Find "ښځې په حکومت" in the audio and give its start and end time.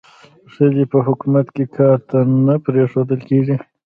0.53-1.47